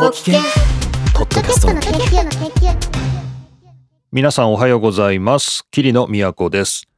[0.00, 0.40] ご機嫌
[1.12, 2.74] ポッドキャストの研究の研究
[4.10, 5.66] 皆さんおはようございます。
[5.70, 6.88] 桐野都です。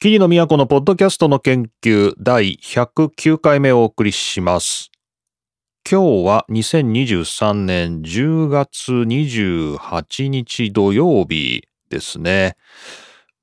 [0.00, 4.90] 桐野都のポッドキャストの研究第109回目をお送りします。
[5.88, 12.56] 今日は2023年10月28日土曜日ですね。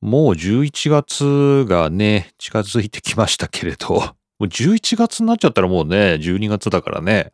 [0.02, 4.04] もう11月がね、近づいてきましたけれど、も
[4.42, 7.32] う11月になっちゃったらもうね、12月だからね。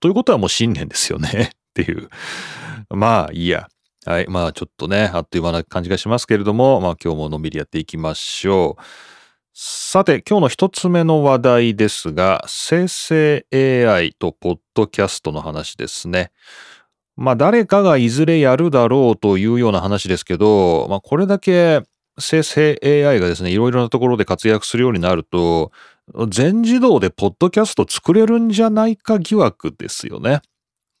[0.00, 1.50] ということはもう新年ですよね。
[1.70, 2.08] っていう。
[2.90, 3.68] まあいいや。
[4.04, 4.26] はい。
[4.28, 8.82] まあちょっとね、あっという間な感じがしますけれども、まあ今日ものんびりやっていきましょう。
[9.54, 16.30] さて、今日の一つ目の話題ですが、生成 AI とポッドキャストの話ですね。
[17.16, 21.82] まあ誰かがいずれやるだろうというような話ですけど、まあこれだけ
[22.18, 25.72] 生成 AI がですね、いろいろなところで活躍するようになると、
[26.28, 30.40] 全自動でポッドキャスト作れるんじゃないか疑惑ですよね。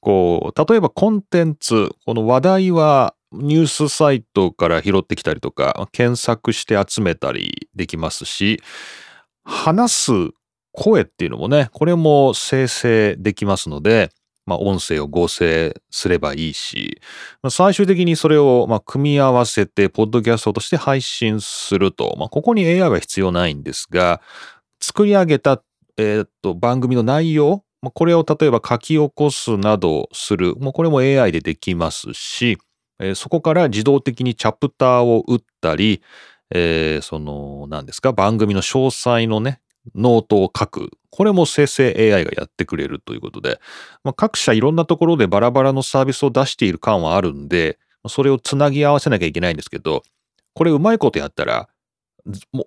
[0.00, 8.62] こう、例えばコンテンツ、この話題はニュースサイトから拾ってきたりとか、検索して集めたりできますし、
[9.44, 10.12] 話す
[10.72, 14.10] 声っていうのもね、これも生成できますので、
[14.46, 17.02] まあ、音声を合成すればいいし、
[17.42, 24.22] まあ最終的にそれをまあ組み合わせて、ポッドキャストとして配信すると、まあ、ここに AI は必要ないんですが、
[24.88, 25.62] 作り上げた、
[25.98, 32.56] えーっと番組の内容、まあこれを例えば書き起こすなどする、もうこれも AI でできますし、
[32.98, 36.00] えーそこから自動的にチャプターを打ったり、
[36.54, 39.60] えーその、何ですか、番組の詳細のね、
[39.94, 40.90] ノートを書く。
[41.10, 43.60] これも生成 AI がやってくれるということで、
[44.04, 47.78] まあ、各社いろんなところでバラバラのサービスを出している感はあるんで、
[48.08, 50.02] それをつなぎ合わせなきゃいけないんですけど、
[50.54, 51.68] これうまいことやったら、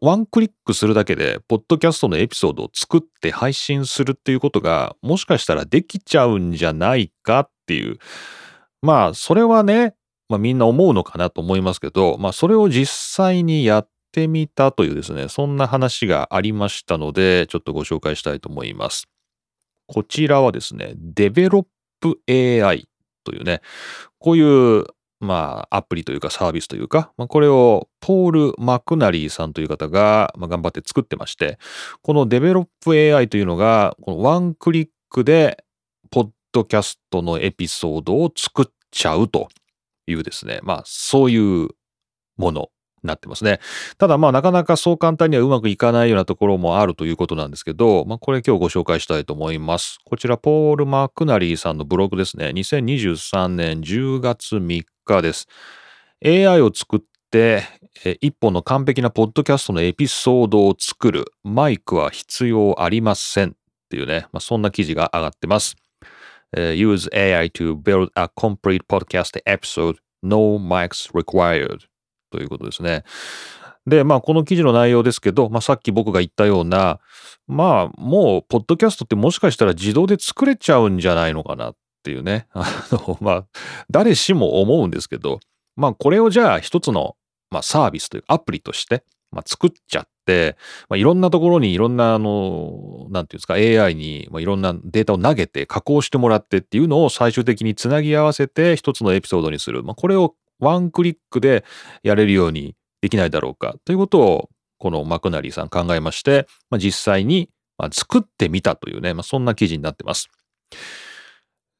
[0.01, 7.97] ワンクリックするだけで、ポッドキャストのエピソードを作って配信するっていうことが、もしかしたらできちゃうんじゃないかっていう。
[8.81, 9.95] まあ、それはね、
[10.31, 19.09] まあみんな思うのかなと思いますけど、まあそれを実際にやってみたというですね、そんな話がありましたので、ちょっとご紹介したいと思います。
[19.87, 22.87] こちらはですね、 Develop AI
[23.25, 23.61] というね、
[24.19, 24.85] こういう、
[25.21, 31.59] まあ、アプリというかサービスというか、まあ、これをポール・マクナリーさんという方が、まあ、頑張って作ってまして、
[32.01, 35.63] この Develop AI というのが、このワンクリックで、
[36.09, 39.47] ポッドキャストのエピソードを作っちゃうと
[40.07, 41.69] いうですね、まあ、そういう
[42.37, 42.69] もの
[43.03, 43.59] なってますね。
[43.97, 49.99] ただまあなかなかそう簡単にはうまくいかないようなところもあるということなんですけど、まあこれ今日ご紹介したいと思います。
[50.05, 52.47] こちらポール・マクナリーさんのブログですね。
[52.49, 55.47] 2023年10月3日です。
[56.23, 56.99] AI を作っ
[57.31, 57.63] て
[58.05, 63.53] え一本の完璧なポッドキャストのエピソードを作るマイクは必要ありませんっ
[63.89, 65.75] ていうね、まあ、そんな記事が上がってます。
[66.53, 71.90] Use AI to build a complete podcast episode No mics required
[72.31, 73.03] ということですね。
[73.85, 76.99] で、まあ、この記事の内容ですけど、まあ、さっき僕が言ったような、
[77.47, 82.47] まあ、もう、ポッドキャストってもしかしたら自動で作れちゃうんじゃないのかなっていうね。
[82.53, 83.45] あの、まあ、
[83.89, 85.39] 誰しも思うんですけど、
[85.75, 87.15] まあ、これをじゃあ一つの、
[87.49, 90.57] まあ、サービスというアプリとして、まあ、作っちゃって、
[90.89, 99.83] まあ、いろんなところにいろんな、あの、なんていうんですか、AI に、まあ、いろんなデータを投げて加工してもらってっていうのを最終的につなぎ合わせて一つのエピソードにする。
[99.83, 101.65] まあ、これをワンクリックで
[102.03, 107.49] やれるようにできないだろうかということを、このマクナリーさん考えまして、まあ、実際に
[107.91, 110.29] 作ってみたというね、まあ、そんな記事になってます。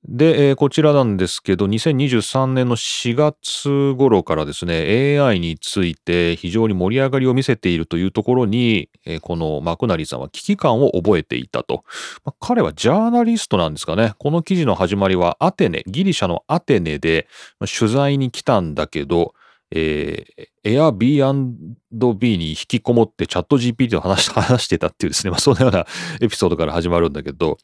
[0.07, 11.84] で、えーこちらなんですけど、2023年の4月頃からですね、AI について非常に盛り上がりを見せているというところに、えーこのマクナリーさんは危機感を覚えていたと。
[12.25, 14.13] まあ彼はジャーナリストなんですかね。
[14.17, 17.28] この記事の始まりはアテネ、ギリシャのアテネで
[17.59, 19.35] 取材に来たんだけど、
[19.69, 25.85] えー、Airbnb に引きこもってチャット GPT と話し 話してたっていうですね、まあ、そんなような
[26.19, 27.57] エピソードから始まるんだけど、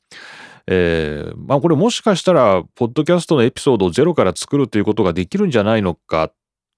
[0.67, 6.31] えーまあこれもしかしたら、ポッドキャストのエピソードをゼロから作るということができるんじゃないのか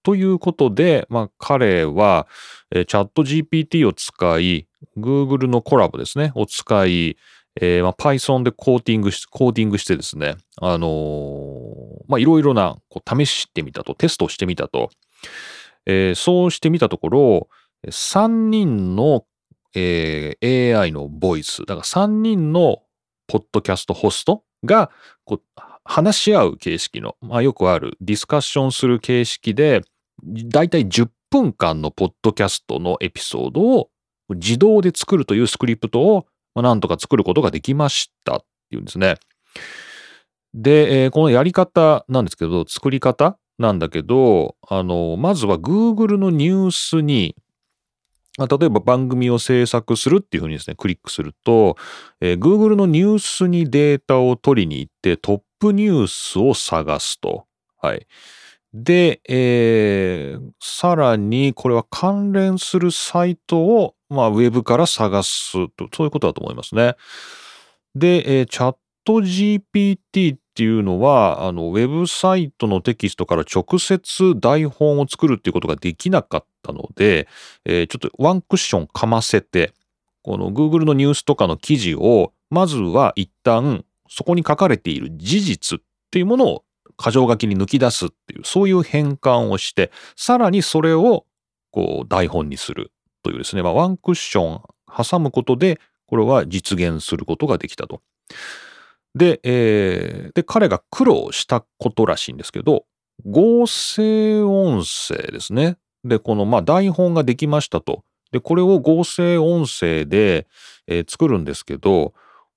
[0.04, 2.28] ということで、まあ彼は、
[2.72, 4.68] えーチャット GPT を使い、
[4.98, 7.18] Google のコラボですね、を使い、
[7.62, 14.90] えーまあ、Python でコーティングし、コーティングしてですね、あのーまあいろいろな、こう試してみたと、テストをしてみたと。
[15.86, 17.48] えーそうしてみたところ、
[17.88, 19.26] 3人の、
[19.76, 22.84] えー AI のボイス、だから3人の
[23.30, 24.90] ポッドキャストホストが
[25.24, 29.82] こう話し合う形式の、まあ、よくあるディスカッションする形式で、
[30.24, 33.90] だいたい10分間のポッドキャストのエピソードを
[34.30, 38.40] 自動で作るというスクリプトを、まあ、なんとか作ることができましたっ
[38.70, 39.16] ていうんですね。
[40.54, 47.36] で、えーこのやり方なんですけど、作り方なんだけど、あの、まずは Google のニュースに、
[48.40, 51.76] まあ例えば番組を制作するっていうふうにですね、クリックすると、
[52.22, 57.46] えー Google のニュースにデータを取りに行ってトップニュースを探すと。
[57.82, 58.08] はい。
[58.74, 66.96] で、えーさらにこれは関連するサイトを、まあ、ウェブから探すと、そういうことだと思いますね。
[67.96, 68.76] で、えーチャッ
[69.06, 77.28] ト GPT っていうのは、あの、ウェブサイトのテキストから直接台本を作るっていうことができなかったので、
[77.66, 79.74] えーちょっとワンクッションかませて、
[80.24, 86.64] この Google のニュースとかの記事を、まずは一旦そこに書かれている事実っていうものを
[86.98, 91.26] 箇条書きに抜き出すっていう、そういう変換をして、さらにそれを
[91.72, 92.92] こう台本にする
[93.24, 98.02] というですね、まあ、ワンクッション挟むことで、これは実現することができたと。
[99.16, 102.86] で、えーで、彼が苦労したことらしいんですけど、
[103.26, 105.78] 合成音声ですね。
[106.10, 108.04] で、この、まあ、台本ができましたと。
[108.32, 110.48] で、これを合成音声で、
[110.88, 112.14] えー作るんですけど、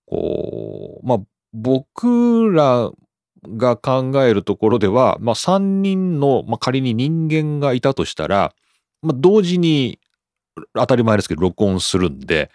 [0.06, 1.18] こう、まあ、
[1.52, 2.90] 僕ら
[3.46, 8.54] が考えるところでは、まあ、3人の、まあ、仮に人間がいたとしたら、
[9.02, 9.98] まあ、同時に
[10.74, 12.50] 当たり前ですけど録音するんで、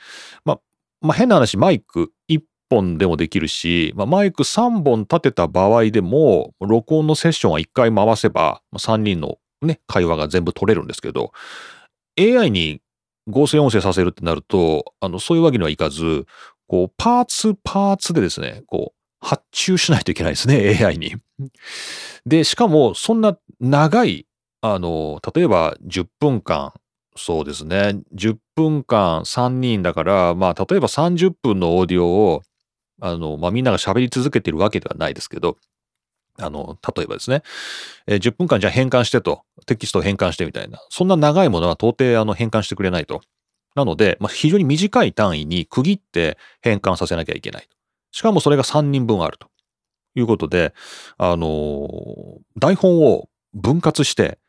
[0.45, 0.59] まあ、
[1.01, 11.31] まあ、変な話マイク1本でもできるし、まあ、マイク3本立てた場合でも録音のセッションは1回回せばま3人のね会話が全部取れるんですけど
[12.19, 12.81] AI に
[13.27, 16.25] 合成音声させるってなるとあのそういうわけにはいかず
[16.67, 21.15] こうパーツパーツでですねこう発注しないといけないですね AI に。
[22.25, 24.25] でしかもそんな長い
[24.61, 26.73] あの例えば10分間
[27.15, 32.41] そうですね10分間3人だからまあ例えば30分のオーディオを
[33.01, 35.57] あの、まあ、みんなが喋り続けてるわけではないですけど
[36.39, 37.43] あの例えばですね、
[38.05, 43.21] えー10分間じゃあ変換してとテキストを変換してみたいなそんな長いものは到底あの変換してくれないと。
[43.75, 47.67] なので、まあ、非常に短い単位に区切って変換させなきゃいけない。
[48.11, 49.49] しかもそれが3人分あると
[50.15, 50.73] いうことで、
[51.19, 54.39] あのー台本を分割して、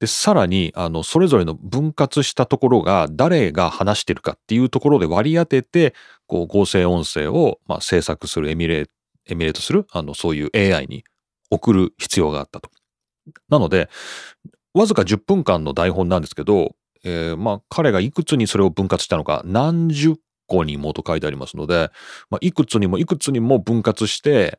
[0.00, 5.92] で、さらに、あの、それぞれの分割したところが誰が話してるかっていうところで割り当てて、
[6.28, 8.88] こう、合成音声を、まあ、制作する、エミュレー
[9.30, 11.04] エミュレートする、あの、そういう AI に
[11.50, 12.70] 送る必要があったと。
[13.48, 13.88] なので、
[14.74, 16.74] わずか10分間の台本なんですけど、
[17.04, 20.16] えーまあ、彼がいくつにそれを分割したのか、何十
[20.46, 21.90] 個にもと書いてありますので、
[22.30, 24.58] まあ、いくつにもいくつにも分割して、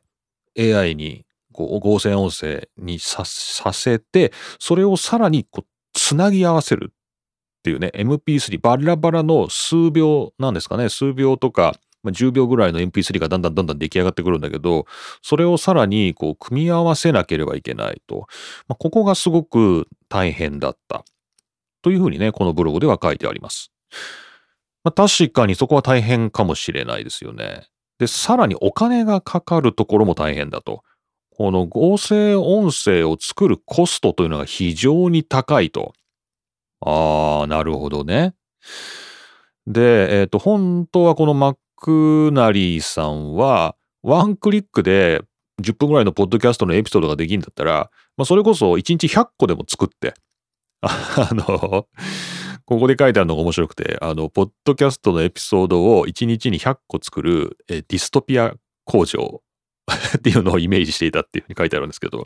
[0.58, 14.86] AI にこう合成音声にさせて、それをさらにこうつなぎ合わせるっていうね、MP3、バラバラの数秒なんですかね、数秒とか、まあ、10秒ぐらいの MP3 がだんだんだんだん出来上がってくるんだけど、
[15.22, 18.26] それをさらにこう組み合わせなければいけないと。
[18.68, 21.04] まあ、ここがすごく大変だった。
[21.82, 23.72] というふうにね、このブログでは書いてあります。
[24.84, 27.66] まあ、確かにそこは大変かもしれないですよね。
[27.98, 30.82] で、さらにお金がかかるところも大変だと。
[31.36, 35.92] この合成音声を作るコストというのが非常に高いと。
[36.80, 38.34] ああ、なるほどね。
[39.66, 45.22] で、えっ、と、本当はこのマックナリーさんは、ワンクリックで
[45.62, 50.14] 10分ぐらいのポッドキャストのエピソードができるんだったら、まあ、それこそ1日100個でも作って、
[50.82, 51.88] あの、
[52.64, 59.42] ここで書いてあるのが面白くて、あの、ポッドキャストのエピソードを1日に100個作るディストピア工場
[60.16, 62.24] っていうのをイメージしていたっていうふうに書いてあるんですけど、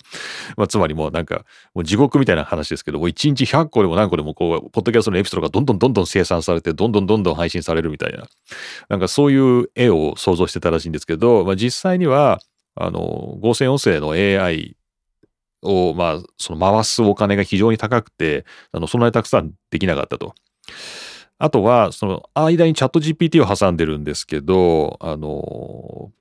[0.56, 1.44] まあ、つまりもうなんか、
[1.75, 8.26] もう地獄みたいな話ですけど、もう1日100個でも何個でもこう、ポッドキャストのエピソードがどんどんどんどん生産されて、どんどんどんどん配信されるみたいな、
[8.88, 12.40] なんかそういう絵を想像してたらしいんですけど、まあ、実際には、
[12.76, 14.76] あの、合成音声の AI
[15.62, 20.35] を、まあ、その回すお金が非常に高くて、あの、そんなにたくさんできなかったと。
[21.38, 26.12] あとは、その間にチャット GPT を挟んでるんですけど、あの、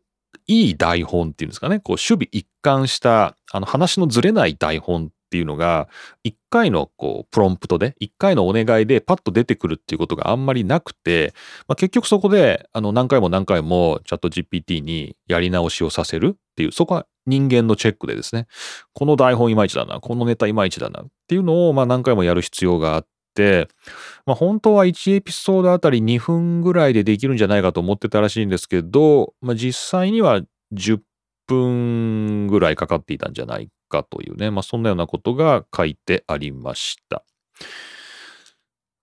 [0.48, 5.88] いい台本っていうんですかね、こう、守備一貫した、あの、話のずれない台本っていうのが、
[6.24, 11.34] 一回のこう、プロンプトで、一回のお願いでパッと出てくるっていうことがあんまりなくて、
[11.68, 18.48] まあ、結局そこで、あの、何回も何回もチャット GPT にやり直しをさせるっていう、そこは人間のチェックでですね、
[18.94, 23.13] この台本いまいちだな、このネタいまいちだなっていうのを、まあ、何回もやる必要があって、
[24.26, 30.42] まあ、本当は1エピソードあたり2分ぐらいでできるんじゃないかと思ってたらしいんですけど、まあ、実際には
[30.74, 31.00] 10
[31.48, 37.24] 分ぐらいかかっていたんじゃないかというね、まあ、そんなようなことが書いてありました。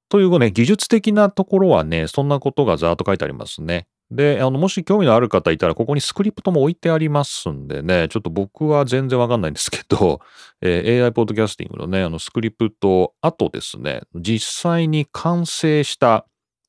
[0.08, 3.86] というね、技術的なところはね、そんなことがざーっと書いてありますね。
[4.10, 10.20] で、あの、もし興味のある方いたら、ここにスクリプトも置いてありますんでね、ちょっと僕は全然わかんないんですけど、
[10.60, 16.26] えー AI ポッドキャスティングのね、あの、スクリプト、あとですね、実際に完成した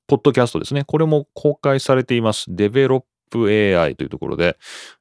[0.07, 2.45] ポッドキャストですね、これも公開されています。
[2.49, 4.57] デベロップ AI というところで、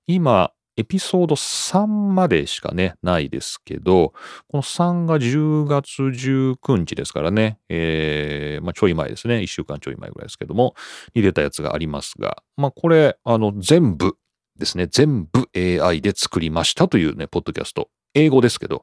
[0.06, 4.14] 今、エピソード3までしかね、ないですけど、
[4.48, 10.74] この3が10月19日ですからね、えーまあ、ちょい前ですね、1週間ちょい前ぐらいですけども、
[11.14, 14.16] に出たやつがありますが、まあ、これ、あの、全部
[14.58, 18.82] ですね、全部 AI で作りましたというね、ポッドキャスト、英語ですけど、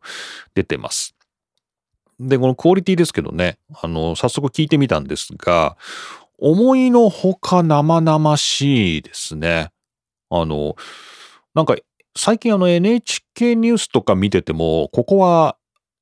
[0.53, 1.15] 出てます。
[2.19, 5.77] で、このクオリティですけどね、あの、早速聞いてみたんですが、
[6.37, 9.71] 思いのほか生々しいですね。
[10.29, 10.75] あの、
[11.57, 11.75] なんか
[12.17, 15.55] 最近あの NHK ニュースとか見てても、ここは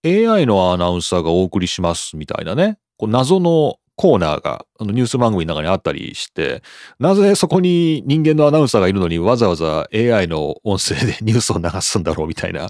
[0.05, 6.63] AI のアナウンサーがお送りしますみたいなね、こう謎のコーナーがあのニュース番組の中にあったりして、
[7.00, 12.69] なぜそこに人間のアナウンサーがいるのにわざわざ AI の音声で ニュースを流すんだろうみたいな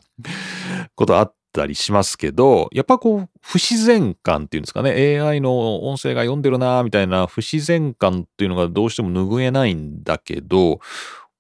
[0.96, 10.80] ことあったりしますけど、やっぱこう不自然感っていうんですかね、AI の音声が読んでるなみたいな不自然感っていうのがどうしても拭えないんだけど、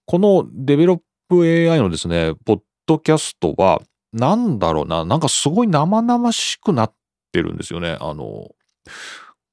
[0.05, 3.81] このデベロップ AI のですね、ポッドキャストは、
[4.13, 6.93] なんだろうな、なんかすごい生々しくなっ
[7.31, 7.97] てるんですよね。
[7.99, 8.49] あの、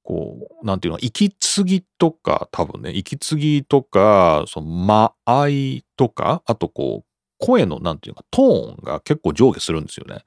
[0.04, 7.04] こう、なんていうの、息継ぎとか、多分ね、息継ぎとか、その間合いとか、あとこう、
[7.38, 10.22] 声の、なんていうか、トーンが結構上下するんですよね。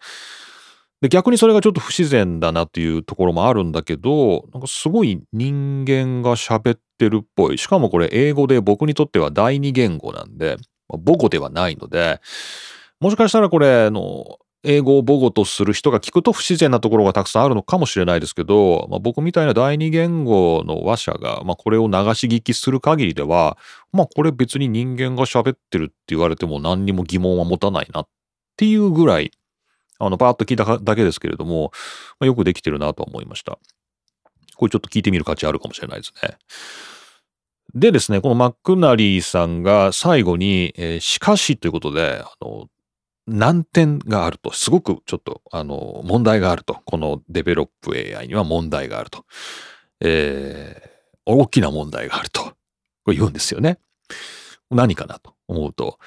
[1.01, 7.57] で、逆にそれがちょっと不自然だなっていうところもあるんだけど、なんかすごい人間が喋ってるっぽい。
[7.57, 10.57] しかもこれ英語で僕にとっては第二言語なんで、
[10.89, 12.21] 母語ではないので、
[12.99, 23.57] もしかしたらこれ、の、英語を母語とする人が聞くと不自然なところがたくさんあるのかもしれないですけど、まあ、僕みたいな第二言語の話者が、まあ、これを流し聞きする限りでは、
[23.93, 28.07] まあこれ別に人間が喋ってるって言われても何にも疑問は持たないなっ
[28.57, 29.31] ていうぐらい、
[29.99, 31.71] あの、パーッと聞いただけですけれども、
[32.19, 33.59] まあ、よくできてるなと思いました。
[34.55, 36.37] これちょっと聞いてみる価値あるかもしれないですね。
[37.75, 42.67] でですね、このマックナリーさんが最後に、えーしかしということで、あの、
[43.27, 46.79] 難点があると、すごくちょっと、あの、問題があると。
[46.85, 49.25] このデベロップ AI には問題があると。
[50.01, 52.43] えー大きな問題があると。
[53.03, 53.79] これ言うんですよね。
[54.69, 55.99] 何かなと思うと、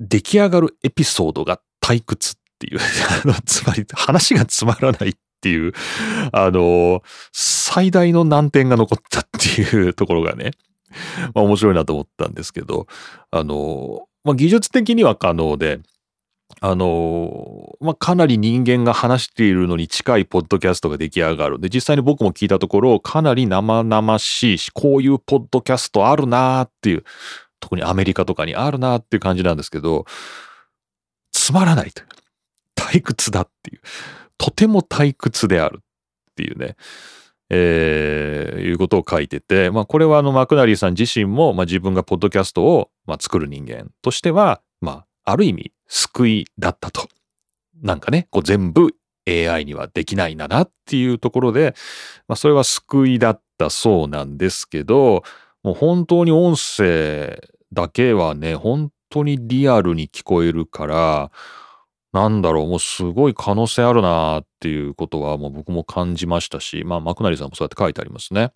[0.00, 2.80] 出来上がるエピソードが退屈っていう、
[3.24, 5.72] あのつまり話がつまらないっていう、
[6.32, 7.02] あの、
[7.72, 10.50] 最大の難点が残ったっていうところがね、
[11.34, 12.88] まあ面白いなと思ったんですけど、
[13.30, 15.78] あの、まあ技術的には可能で、
[16.60, 21.60] あの、まあ、かなり人間が話しているのに近いポッドキャストが出来上がる。
[21.60, 27.04] で、実際に僕も聞いたところ、かなり生々しいし、こういうポッドキャストあるなーっていう、
[27.60, 30.06] 特にアメリカとかにあるなーっていう感じなんですけど、
[31.30, 32.08] つまらないという。
[32.74, 33.80] 退屈だっていう。
[34.36, 36.74] とても退屈であるっていうね。
[37.50, 47.08] えーいうことを書いてて、まあ、これはあの、マクナリーさん自身も、まあ、自分がポッドキャストを、まあ、作る人間としては、まあ、ある意味、救いだったと。
[47.82, 48.94] なんかね、こう全部
[49.26, 51.74] AI にはできないんだなっていうところで、
[52.28, 55.22] まあ、それは救いだったそうなんですけど、
[55.62, 57.40] もう本当に音声
[57.72, 61.30] だけはね、本当にリアルに聞こえるから、
[62.12, 68.52] なんだろう、もうすごい可能性あるなっていうことはもう僕も感じましたし、まあ、マクナリさんもそうやって書いてありますね。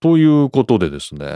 [0.00, 1.26] ということでですね、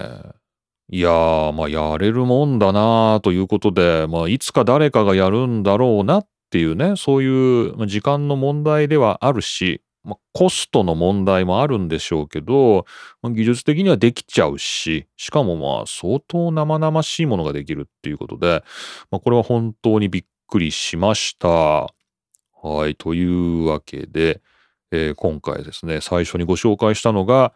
[0.93, 12.87] いやー、まあ、やれるもんだなということで、まあ、いつか誰かがやるんだろうなっていうね、そういう時間の問題ではあるし、まあ、コストの問題もあるんでしょうけど、
[13.23, 18.65] まあ技術的にはできちゃうし、しかもまあ相当生々しいものができるっていうことで、
[19.11, 21.49] まあ、これは本当にびっくりしました。
[21.49, 24.43] はい、というわけで、
[24.91, 27.55] えー今回ですね、最初にご紹介したのが、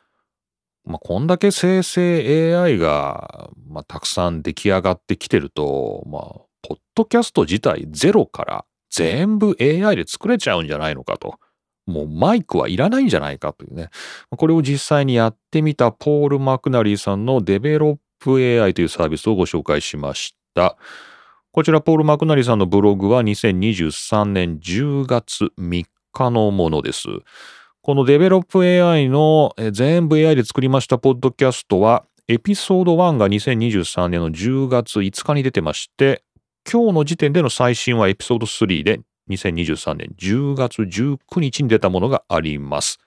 [0.86, 6.22] まあ、こんだけ生成 AI が、まあ、たくさん出来上がってきてると、まあ、
[6.62, 11.38] ポッドキャスト自体ゼロから全部 AI で作れちゃうんじゃないのかと。
[11.86, 13.90] もうマイクはいらないんじゃないかというね。
[14.30, 20.76] これを実際にやってみたポール・マクナリーさんのデベロップ AI というサービスをご紹介しました。
[21.54, 27.06] こちら、ポール・マクナリーさんのブログは2023年10月3日のものです。
[27.80, 36.24] このデベロップ AI の全部 AI で作りましたポッドキャストは、エピソード1が2023年の10月5日に出てまして、
[36.68, 42.98] 今日の時点での最新はエピソード3で2023年10月19日に出たものがあります。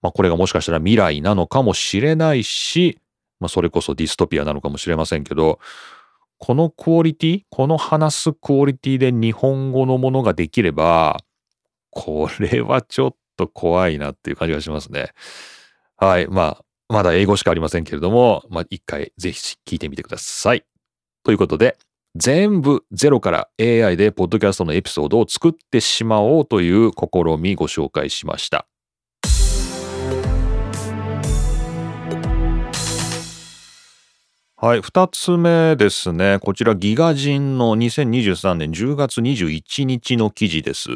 [0.00, 2.98] まあこれがもしかしたら未来なのかもしれないし、
[3.38, 5.58] まあそれこそディストピアなのかもしれませんけど、
[6.40, 11.18] このクオリティ、この話すクオリティで日本語のものができれば、
[11.90, 15.10] これはちょっと怖いなっていう感じがしますね。
[15.98, 16.26] はい。
[16.28, 20.64] まあ、まだ英語しかありませんけれども、まあ一回ぜひ聞いてみてください。
[21.24, 21.76] ということで、
[22.16, 28.66] 全部ゼロから AI でポッドキャストのエピソードを作ってしまおうという試みご紹介しました。
[34.62, 36.38] はい、二つ目ですね。
[36.38, 40.90] こちらギガ人の2023年10月21日の記事です。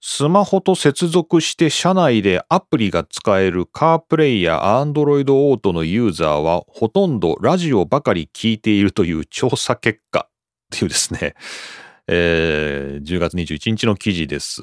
[0.00, 10.30] スマホと接続して車内でアプリが使えるカープレイや Android オートのユーザーはほとんどラジオばかり聞いているという調査結果っ
[10.70, 11.34] ていうですね、
[12.08, 14.62] えー、10月21日の記事です。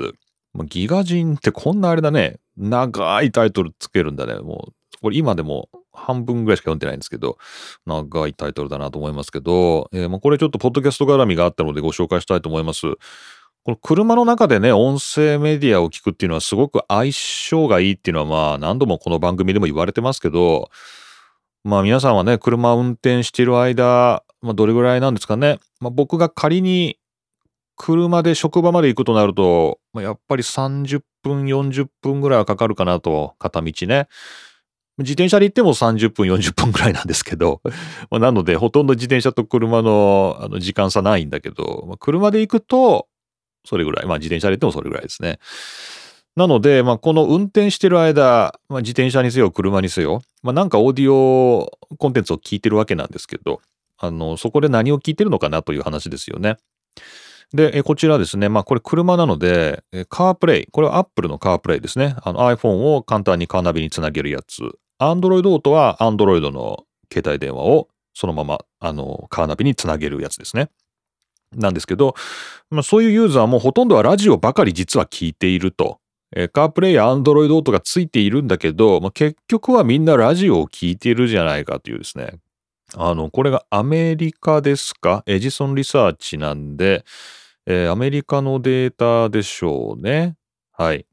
[0.66, 4.34] ギガ人ってこんなあれだね、長いタイトルつけるんだね。
[4.40, 7.38] もう、これ今でも半分ぐらいしか読んでないんですけど、
[7.86, 12.82] 長いタイトルだなと思いますけど、えー、まあこれちょっとポッドキャスト絡みがあったのでご紹介したいと思います。
[13.64, 20.70] この車の中でね、音声メディアを聞くっていうのはすごく相性がいいっていうのはまあ何度もこの番組でも言われてますけど、
[21.64, 25.60] まあ皆さんはね、車を運転している間、まあどれぐらいなんですかね。
[25.82, 26.98] まあ僕が仮に
[27.78, 34.08] 車で職場まで行くとなると、まあ、やっぱり30分、40分ぐらいはかかるかなと、片道ね。
[35.00, 37.62] 自転車で行っても30分、40分ぐらいなんですけど、
[38.10, 43.08] まあ、なのでほとんど自転車と車のあの時間差ないんだけど、まあ、車で行くと、
[43.68, 44.06] それぐらい。
[44.06, 45.40] まあ自転車で行ってもそれぐらいですね。
[46.38, 53.62] なので、まあこの運転してる間、まあ自転車にせよ、車にせよ、まあなんかオーディオコンテンツを聞いてるわけなんですけど、
[53.98, 56.58] あの、そこで何を聞いてるのかなという話ですよね。
[57.54, 62.16] で、こちらですね、まあこれ車なので、カープレイ、これは Apple のカープレイですね。
[62.24, 64.62] あの iPhone を簡単にカーナビにつなげるやつ。
[65.00, 70.70] Android Auto は Android の携帯電話をそのままあのカーナビにつなげるやつですね。
[71.56, 72.16] なんですけど、
[72.70, 76.00] まあ、そういうユーザーもほとんどはラジオばかり実は聞いていると。
[76.36, 82.40] えー、カープレイやアンドロイドオートがついているんだけど、まあ、結局はみんなラジオを聞いているじゃないかというですね。
[82.96, 85.24] あの、これがアメリカですか？
[85.26, 87.06] エジソンリサーチなんで、
[87.66, 90.36] えー、アメリカのデータでしょうね。
[90.74, 91.06] はい。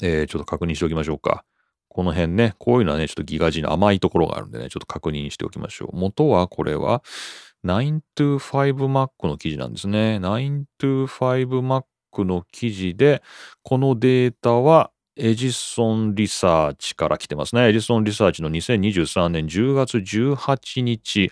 [0.00, 1.44] えー、ちょっと確認しておきましょうか。
[1.92, 5.96] この辺ね、こういうのはね、ちょっとギガ人の甘いところがあるんでね、ちょっと確認しておきましょう。
[5.96, 7.02] 元はこれは、
[7.64, 10.18] 925Mac の記事なんですね。
[10.22, 11.84] 925Mac
[12.24, 13.22] の記事で、
[13.62, 17.68] このデータはエジソンリサーチから来てますね。
[17.68, 21.30] エジソンリサーチの2023年10月18日。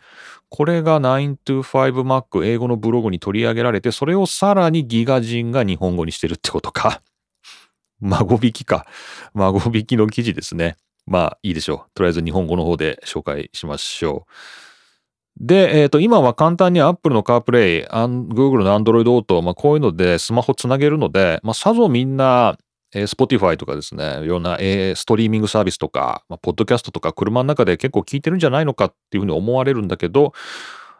[0.50, 7.00] これが 925Mac 英語のブログに取り上げられて、それをさらにギガ人が日本語にしてるってことか。
[8.02, 8.86] 孫引きか。
[9.34, 10.76] 孫引きの記事ですね。
[11.06, 11.90] まあいいでしょう。
[11.94, 14.32] とりあえず日本語の方で紹介しましょう。
[15.38, 22.58] で、えっ、ー、と、今は簡単に Apple の CarPlay、Google の Android Auto、まあ、こういうのでスマホつなげるので、まあ、さぞみんな、
[22.94, 30.34] えー、Spotify とかですね、いろんな、えー、ストリーミングサービスとか、まあ、ポッドキャストとか車の中で結構聞いてるんじゃないのかっていうふうに思われるんだけど、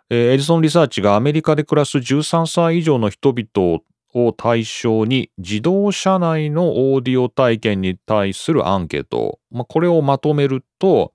[0.09, 3.81] えー、エジソンリサーチがアメリカで暮らす13歳以上の人々
[4.15, 11.13] を対象に自動車内のオーディオ体験に対するアンケート、まあ、これをまとめると、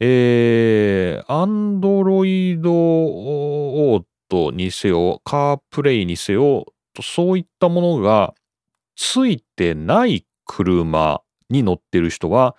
[0.00, 6.66] えー、アンドロイドオートにせよ、カープレイにせよ、
[7.00, 8.34] そういったものが
[8.96, 12.56] ついてない車に乗ってる人は、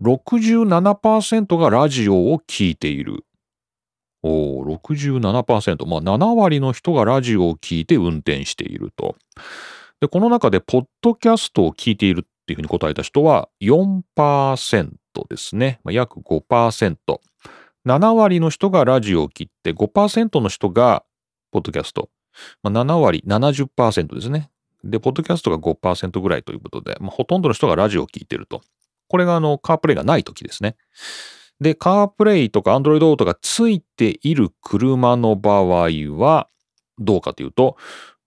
[0.00, 3.24] 67%がラジオを聴いている。
[4.26, 5.86] おー、67%。
[5.86, 9.16] まあ、7割の人がラジオを聴いて運転していると。
[10.00, 14.92] で、この中で、ポッドキャストを聞いているっていうふうに答えた人は4%
[15.28, 15.78] ですね。
[15.84, 16.96] まあ、約5%。
[17.86, 21.04] 7割の人がラジオを切って5%の人が
[21.52, 22.08] ポッドキャスト。
[22.62, 24.50] まあ、7割、70%ですね。
[24.82, 28.62] で、ポッドキャストが5%ぐらいということで、まあ、ほとんどの人がラジオを聞いてると。
[29.08, 30.76] これがあの、カープレイがない時ですね。
[31.60, 36.48] で、カープレイとかアンドロイドオートがついている車の場合は、
[36.98, 37.76] どうかというと、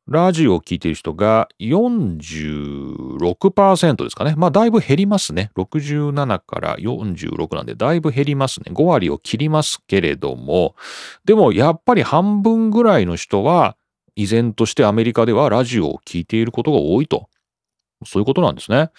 [0.08, 4.36] ラジオを聴いている人が46%ですかね。
[4.38, 5.52] まあ、だいぶ減りますね。
[5.58, 8.72] 67から46なんで、だいぶ減りますね。
[8.72, 10.78] 5割を切りますけれども、
[11.26, 13.76] でもやっぱり半分ぐらいの人は、
[14.16, 17.28] 依然としてアメリカではラジオを聴いていることが多いと。
[18.06, 18.92] そういうことなんですね。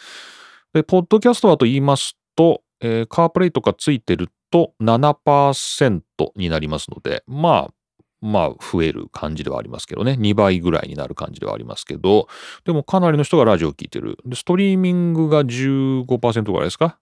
[0.74, 6.00] で、ポッドキャストはと言いますと、えー、カープレイとかついてると7%
[6.36, 7.74] になりますので、まあ、
[8.20, 10.16] まあ増える感じではありますけどね。
[10.18, 12.28] 2倍ぐらいになる感じではありますけど、
[12.64, 14.18] でもかなりの人がラジオを聴いてる。
[14.24, 16.98] で、ストリーミングが15%ぐらいですか？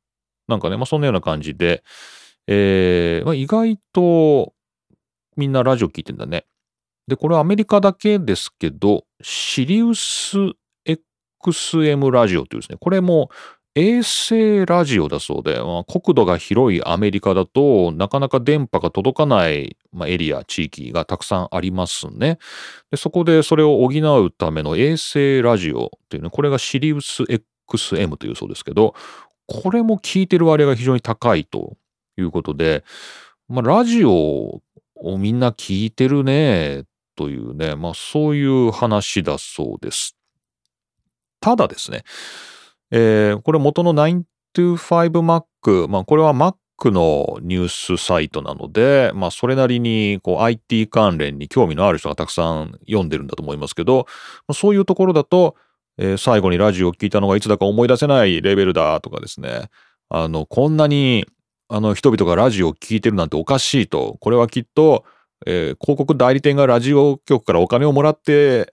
[0.49, 1.83] なんかね、まあそんなような感じで、
[2.47, 4.53] えー、まあ、意外と
[5.37, 6.47] みんなラジオ聴いてんだね。
[7.09, 10.37] で、これアメリカだけですけど、シリウス
[10.85, 13.31] XM ラジオというですね、これも
[13.79, 22.39] 衛星ラジオだそうで、まあ、国土が広いアメリカだとなかなか電波が届かない、まあ、エリア、地域がたくさんありますね
[22.91, 22.97] で。
[22.97, 27.23] そこでそれを補うための衛星ラジオっていうね、これがシリウス
[27.69, 28.95] XM というそうですけど、
[29.47, 31.77] これも聞いてる割合が非常に高いと
[32.17, 32.83] いうことで、
[33.47, 36.85] まあ、ラジオをみんな聞いてるね
[37.15, 40.17] というね、まあそういう話だそうです。
[41.41, 42.05] ただですね、
[42.91, 54.07] えー、これ元の 925Mac、まあこれは Mac のニュースサイトなので、まあそれなりにこう IT 関連に興味のある人がたくさん読んでるんだと思いますけど、
[54.47, 55.57] まあ、そういうところだと、
[55.99, 59.71] えー、最後にラジオを聞いたのがいつだか思い出せないレベルだとかですね、
[60.09, 61.27] あの、こんなに
[61.69, 65.05] あの人々がラジオを聞いてるなんておかしいと、これはきっと
[65.45, 68.73] えー、広告代理店がラジオ局からお金をもらって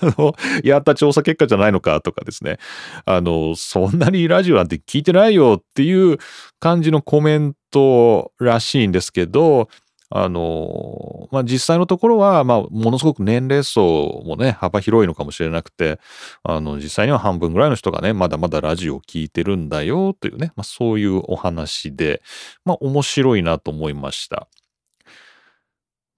[0.62, 2.58] やった調査結果じゃないのかとかですね。
[3.06, 6.18] あの、そんなにラジオなんて聞いてないよっていう
[6.60, 9.68] 感じのコメントらしいんですけど、
[10.16, 15.98] あの、まあ、実際のところは、まあ、ものすごく年齢層もね、幅広いのかもしれなくて、
[16.44, 22.22] あの、実際には半分ぐらいの人がね、まだまだラジオを聞いてるんだよというね、まあ、そういうお話で、
[22.64, 24.46] まあ、面白いなと思いました。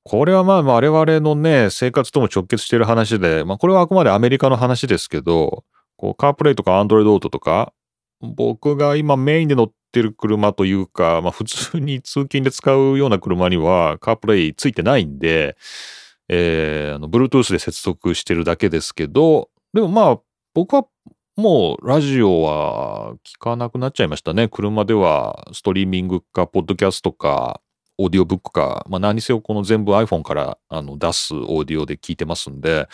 [0.08, 5.64] これはまあ我々のね、生活とも直結している話で、まあこれはあくまでアメリカの話ですけど、
[5.96, 7.72] こうカープレイとかアンドロイドオートとか、
[8.20, 15.56] 僕が今メインで乗ってる車というか、まあ普通に通勤で使うような車にはカープレイついてないんで、
[16.28, 20.20] えー、あの、Bluetooth で接続してるだけですけど、でもまあ
[20.54, 20.86] 僕は
[21.34, 24.46] もうラジオは聞かなくなっちゃいましたね。
[24.46, 27.60] 車ではストリーミングか、ポッドキャストか、
[27.98, 32.88] オーディオブックか、まあ、何せよこの全部 iPhone からあの出すオーディオで聞いてますんで、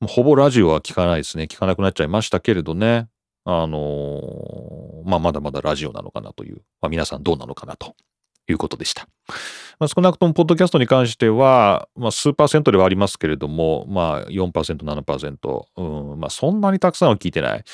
[0.00, 1.44] もうほぼラジオは聞かないですね。
[1.44, 3.08] 聞かなくなっちゃいましたけれどね。
[3.44, 7.94] あのー、まあ、まだまだラジオなのかなという、まあ、皆さんどうなのかなと
[8.48, 9.06] いうことでした。
[9.78, 17.64] まあ、少なくともポッドキャストに関しては、まあ、数パーセントではありますけれども、まあ4%、7%、うん、まあそんなにたくさんは聞いてない。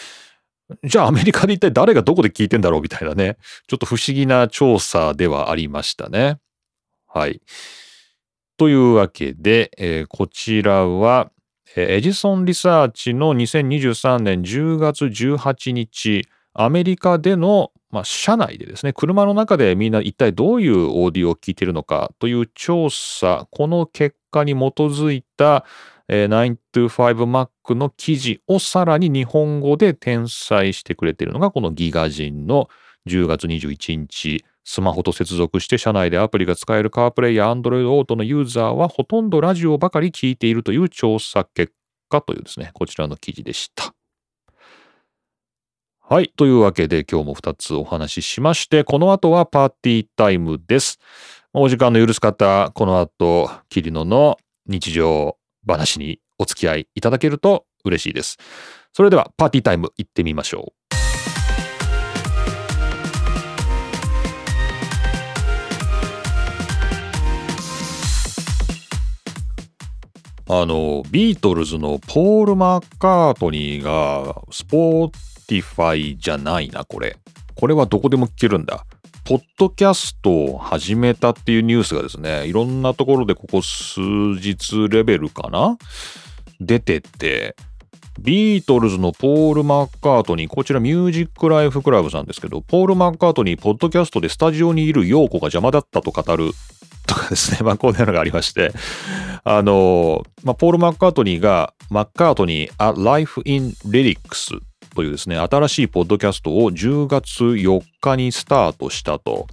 [0.84, 6.38] じゃあアメリカで一体誰がどこで聞いてんだろうみたいなね、ちょっと不思議な調査ではありましたね。
[7.06, 7.40] はい。
[8.56, 11.30] というわけで、えー、こちらは、
[11.76, 25.64] エジソンリサーチの2023年10月18日、アメリカでの、まあ、車内でですね、車の中でみんな一体どういうオーディオを聞いているのかという調査、この結果に基づいた、
[26.12, 32.68] えー、925Mac の記事をさらに日本語で転載してくれているのがこのギガ人の
[33.08, 41.72] 10月21日スマホと接続して車内でアプリが使える CarPlay や Android Auto のユーザーはほとんどラジオばかり聞いているという調査結
[42.08, 43.94] 果というですね、こちらの記事でした。
[46.00, 46.32] はい。
[46.36, 50.98] というわけで今日も2つお話ししまして、この後はパーティータイムです。
[51.52, 58.38] お時間の許す方、この後、キリノの日常話にお付き合いいただけると嬉しいです。
[58.92, 60.80] それではパーティータイム行ってみましょう。
[70.52, 75.08] あの、ビートルズのポール・マッカートニーがスポー
[75.46, 77.16] ティファイじゃないな、これ。
[77.54, 78.84] これはどこでも聞けるんだ。
[79.30, 85.78] ポッドキャストを始めたっていうニュースがですね、いろんなところでここ数日レベルかな？
[86.58, 87.54] 出てて、
[88.18, 96.50] ビートルズのポール・マッカートニー、こちらミュージックライフクラブさんですけど、ポール・マッカートニー、ポッドキャストでスタジオにいる陽子が邪魔だったと語る
[97.06, 98.72] とかですね、 まあこういうのがありまして、
[99.44, 104.58] あの、まあ、ポール・マッカートニーが、マッカートニー、A Life in Lyrics
[104.94, 109.46] というですね、新しいポッドキャストを10月4日にスタートしたと。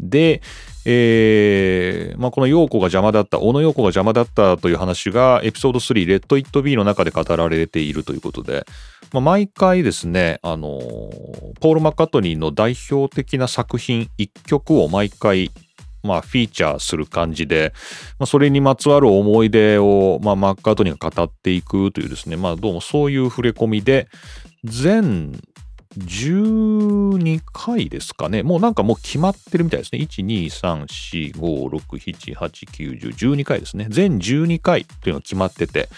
[0.00, 0.42] で、
[0.84, 8.64] えー、まあ、この陽子が邪魔だった、小野陽子が邪魔だったという話がエピソード3、レッド・イット・ビーの中で語られているということで、
[9.12, 10.78] まあ、毎回ですね、あの
[11.60, 15.50] ポール・マッカートニーの代表的な作品1曲を毎回
[16.08, 17.72] まあ、フィーチャーする感じで、
[18.18, 24.08] まあ、それにまつわる思い出を、まあ、マッカートニーが語っていくというですね、まあ、どうもそういう触れ込みで、
[24.64, 25.38] 全
[25.96, 28.42] 12回ですかね。
[28.42, 30.00] もうなんかもう決まってるみたいですね。
[30.00, 33.86] 1、2、3、4、5、6、7、8、9、10、12回ですね。
[33.88, 35.88] 全12回というのが決まってて、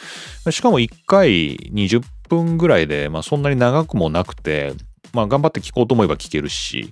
[0.51, 4.73] しかも1回20分ぐらいで、まあそんなに長くもなくて、
[5.13, 6.89] まあ頑張って聞こうと思えば聞けるし、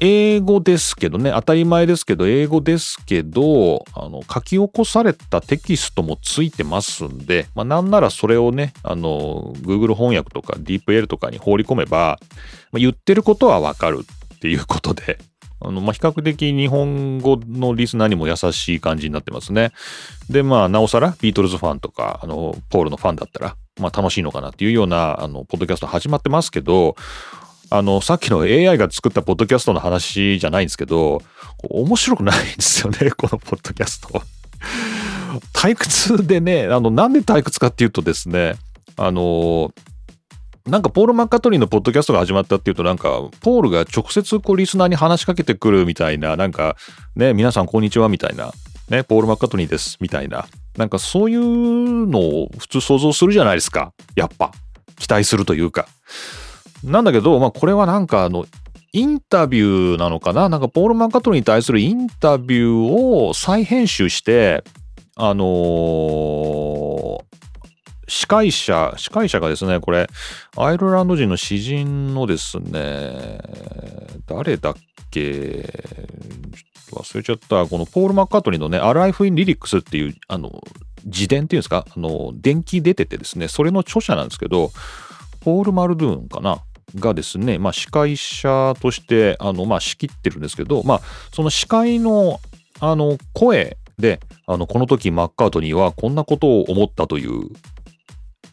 [0.00, 12.18] 英語ですけどね、当たり前ですけど、英語ですけど、あの、書き起こされたテキストもついてますんで、まあ、なんならそれをね、あの、Google 翻訳とか DeepL とかに放り込めば、
[12.72, 14.04] まあ、言ってることはわかる
[14.34, 15.18] っていうことで、
[15.60, 19.72] あの、まあ、比較的日本語のリスナーにも優しい感じになってますね。
[20.28, 26.96] で、まあ、なおさら、ビートルズファンとか、あの、ポールのファンだったら、まあ、楽しいのかなっていうような、あの、ポッドキャスト始まってますけど、
[27.70, 31.22] あの、さっきの AI が作ったポッドキャストの話じゃないんですけど、
[31.68, 34.22] 面白くないんですよね、 このポッドキャスト。
[35.52, 38.56] 退屈でね、あの、なんで退屈かっていうとですね、
[38.96, 39.72] あの、
[40.66, 43.08] なんかポール・マッカトリーのポッドキャストが始まったっていうとなんか
[43.40, 46.76] ポールが直接こうリスナーに話しかけてくるみたいななんか
[47.14, 48.52] ね皆さんこんにちはみたいな
[48.88, 54.50] ねポール・マッカトリーですみたいななんかそういうのを普通想像するじゃないですかやっぱ
[54.98, 55.86] 期待するというか
[56.86, 58.46] なんだけど、まあ、これはなんかあの、
[58.92, 60.48] インタビューなのかな？
[60.48, 64.64] なんかポール・マッカトリーに対するインタビューを再編集して、
[65.16, 67.24] あのー、
[68.08, 70.06] 司会者、司会者がですね、これ、
[70.56, 73.40] アイルランド人の詩人のですね、
[74.26, 74.74] 誰だっ
[75.10, 75.68] け？
[76.92, 77.66] 忘れちゃった。
[77.66, 80.62] このポール・マッカートリーのね、Alive in Lyrics っていう、あの、
[81.04, 81.84] 自伝っていうんですか？
[81.94, 84.70] あの、電気出ててですね、それの著者なんですけど、
[85.40, 86.62] ポール・マルドゥーンかな？
[86.94, 91.00] がですね、まあ、司会者としてあの、まあ、仕切ってるんですけど、まあ、
[91.34, 92.40] その司会の
[92.78, 97.48] あの声であのこの時マッカートニーはこんなことを思ったという。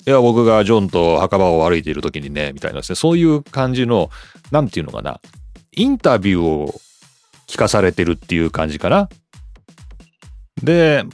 [0.05, 4.09] いや僕がジョンと墓場を歩いている時にねみたいなですねそういう感じの
[4.51, 5.21] 何て言うのかな
[5.71, 6.75] インタビューを
[7.47, 9.07] 聞かされてるっていう感じかな。
[10.61, 11.05] で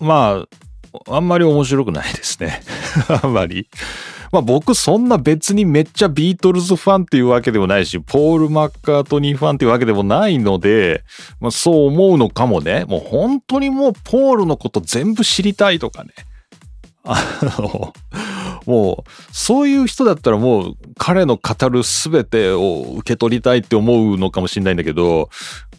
[0.00, 2.62] まああんまり面白くないですね。
[3.22, 3.68] あんまり。
[4.32, 11.02] まあ僕そんな別にめっちゃビートルズファンっていうわけでもないし、ポール・マッカートニーファンっていうわけでもないので、
[11.40, 12.84] まあそう思うのかもね。
[12.86, 16.10] もう本当にもうポールのこと全部知りたいとかね。
[17.04, 17.92] あの、
[18.66, 25.30] もう、そういう人だったらもう彼の語る全てを受け取りたいって思うのかもしれないんだけど、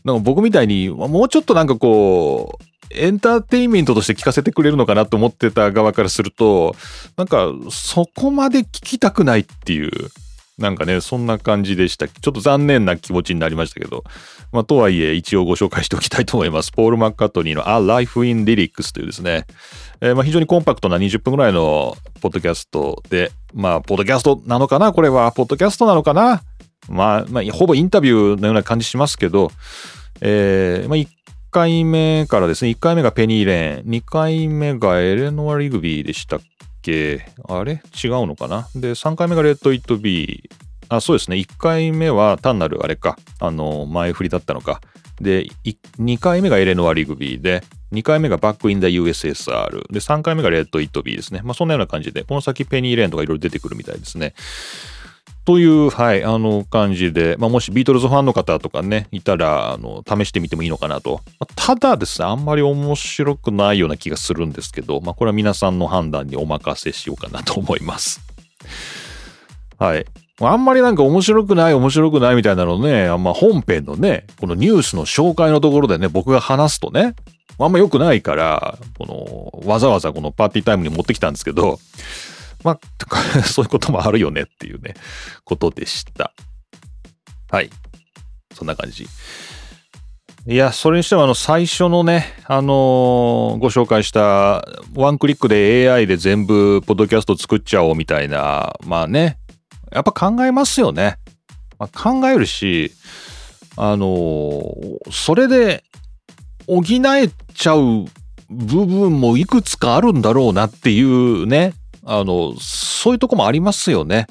[0.03, 6.75] なんか僕みたいに、もうちょっとなんかこう、エンターテインメントとして聞かせてくれるのかなと思ってた側からすると、
[7.17, 9.91] なんかそこまで聞きたくないっていう、
[10.57, 12.07] なんかね、そんな感じでした。
[12.07, 14.03] ちょっと残念な気持ちになりましたけど、
[14.51, 16.71] まあ、とはいえ一応ご紹介しておきたいと思います。
[16.71, 19.47] ポール・マッカートニーの A Life in Lyrics というですね、
[20.01, 24.91] えー、まあ非常にコンパクトな20分ぐらいのポッドキャストで、まあ、ポッドキャストなのかな？
[24.91, 26.43] これは、ポッドキャストなのかな？
[26.89, 29.51] まあ、まあ、ほぼインタビューのような感じしますけど、
[30.19, 30.97] えー、まあ、
[31.51, 36.39] 回目からですね、1回目がペニーレーン、2回目がエレノア・リグビーでしたっ
[36.81, 37.25] け？
[37.47, 37.83] あれ？
[38.03, 38.67] 違うのかな？
[38.73, 40.55] で、3回目がレッド・イット・ビー。
[40.89, 41.37] あ、そうですね。
[41.37, 44.81] 1回目は単なるあれか、あの、前振りだったのか。
[45.19, 45.45] で、
[45.99, 49.91] 2回目がエレノア・リグビーで、2回目がバック・イン・ダ・ USSR。
[49.91, 51.41] で、3回目がレッド・イット・ビーですね。
[51.43, 54.33] まあ、そんなような感じで、この先ペニーレーンとかいろいろ出てくるみたいですね。
[55.43, 61.21] という、はい、あの感じで、まあ、もしビートルズファンの方とかね、いたら、あの、試してみてもいいのかなと。
[61.55, 68.21] ただですね、あんまり面白くないような気がするんですけど、まあ、これは皆さんの判断にお任せしようかなと思います。
[69.79, 70.05] はい。
[70.39, 77.15] あんまりなんか面白くない面白くないみたいなのね、あんま本編のね、このニュースの紹介のところでね、僕が話すとね、
[77.59, 81.79] あんま良くないから、この、わざわざこのパーティータイムに持ってきたんですけど、
[82.63, 82.79] まあ、
[83.43, 84.93] そういうこともあるよねっていうね、
[85.43, 86.33] ことでした。
[87.49, 87.69] はい。
[88.53, 89.07] そんな感じ。
[90.47, 99.37] いや、それにしてもあの最初のね、あのー、ご紹介したワンクリックで AI で全部ポッドキャスト作っちゃおうみたいな、まあね、
[99.91, 101.17] やっぱ考えますよね。
[101.77, 102.91] まあ、考えるし、
[103.77, 105.83] あのー、それで
[106.65, 108.05] 補えちゃう
[108.49, 114.27] 部分もいくつかあるんだろうなっていうね、あの、そういうとこもありますよね。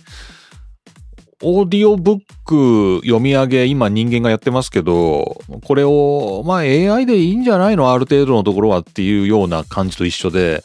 [1.43, 7.93] オーディオブック読み上げ、今人間がやってますけど、これを、まあ AI でいいんじゃないの？
[7.93, 10.63] ある程度のところはっていうような感じと一緒で、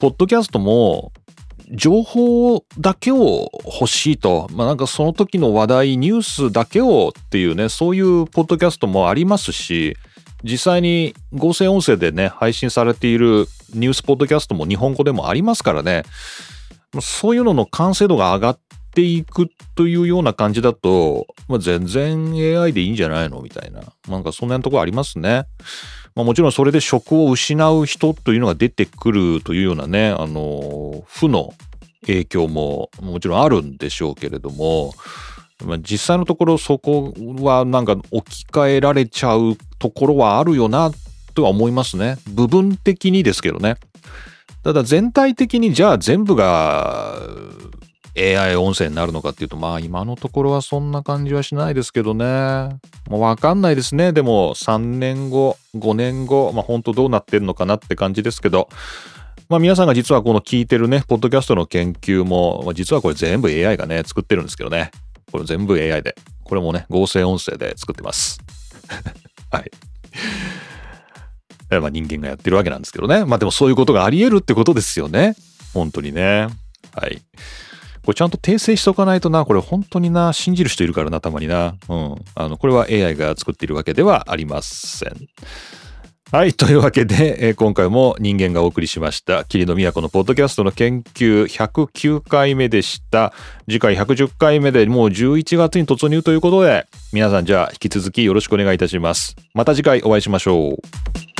[0.00, 1.12] ポッドキャストも、
[1.70, 9.96] 情報だけを欲しいと、まあなんかその時の話題、ニュースだけをっていうね、そういうポッドキャストもありますし、
[10.42, 16.04] 実際に合成音声でね、配信されているニュースポッドキャストも日本語でもありますからね、
[17.00, 18.58] そういうのの完成度が上がっ
[18.94, 23.82] ていくというような感じだと、まあ、全然 AI でいいんじゃないのみたいな。
[24.08, 25.46] なんかそんなところありますね。
[26.14, 31.52] まあ、もちろんそれで職を失う人というのが出てくるというようなね、あの、負の
[32.06, 34.94] 影響ももちろんあるんでしょうけれども、
[35.80, 40.90] 実際のところそこはなんか置き換えられちゃうところはあるよな
[41.36, 42.16] とは思いますね。
[42.28, 43.76] 部分的にですけどね。
[44.64, 47.20] ただ全体的にじゃあ全部が
[48.18, 52.24] AI 音声になるのかっていうと、まあ今のところはそんな感じはしないですけどね。
[53.08, 54.12] もうわかんないですね。
[54.12, 58.70] でも3年後、5年後、まあ本当どうなってんのかなって感じですけど、
[59.50, 64.90] まあ皆さんが実はこの聞いてるね、ポッドキャストの研究も、まあ、実はこれ全部 AI がね、作ってるんですけどね。
[65.30, 66.16] これ全部 AI で。
[66.44, 68.40] これもね、合成音声で作ってます。
[69.52, 69.70] はい。
[71.70, 73.24] まあ人間がやってるわけなんですけどね。
[73.24, 75.36] まあでもそういうことがあり得るってことですよね。
[75.74, 76.48] 本当にね。
[76.94, 77.20] はい。
[78.06, 81.74] これちゃんと訂正しとかないとな、これ本当にな、信じる人いるからな、たまにな。
[81.88, 82.14] うん。
[82.36, 85.16] あの、これは AI が作っているわけではありません。
[86.32, 86.54] はい。
[86.54, 93.32] というわけで、えー、今回も人間がお送りしました、霧の都のポッドキャストの研究109回目でした。
[93.68, 99.36] 次回110回目でもう11月に突入ということで、皆さんじゃあ引き続きよろしくお願いいたします。
[99.54, 101.35] また次回お会いしましょう。